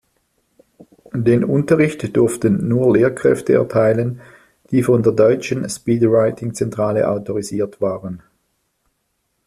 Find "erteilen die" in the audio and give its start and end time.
3.53-4.81